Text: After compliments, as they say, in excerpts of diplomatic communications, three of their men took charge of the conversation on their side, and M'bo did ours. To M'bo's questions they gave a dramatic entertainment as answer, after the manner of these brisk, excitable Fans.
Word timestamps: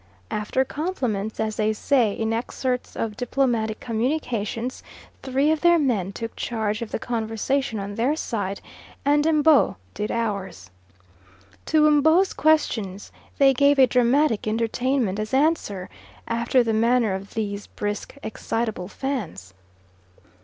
After 0.31 0.65
compliments, 0.65 1.39
as 1.39 1.57
they 1.57 1.73
say, 1.73 2.11
in 2.13 2.33
excerpts 2.33 2.95
of 2.95 3.15
diplomatic 3.15 3.79
communications, 3.79 4.81
three 5.21 5.51
of 5.51 5.61
their 5.61 5.77
men 5.77 6.11
took 6.11 6.35
charge 6.35 6.81
of 6.81 6.89
the 6.89 6.97
conversation 6.97 7.77
on 7.79 7.93
their 7.93 8.15
side, 8.15 8.61
and 9.05 9.23
M'bo 9.23 9.75
did 9.93 10.09
ours. 10.09 10.71
To 11.67 11.85
M'bo's 11.87 12.33
questions 12.33 13.11
they 13.37 13.53
gave 13.53 13.77
a 13.77 13.85
dramatic 13.85 14.47
entertainment 14.47 15.19
as 15.19 15.35
answer, 15.35 15.87
after 16.27 16.63
the 16.63 16.73
manner 16.73 17.13
of 17.13 17.35
these 17.35 17.67
brisk, 17.67 18.15
excitable 18.23 18.87
Fans. 18.87 19.53